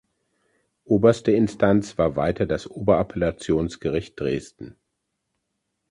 Oberste 0.83 1.29
Instanz 1.31 1.95
war 1.99 2.15
weiter 2.15 2.47
das 2.47 2.67
Oberappellationsgericht 2.67 4.19
Dresden. 4.19 4.75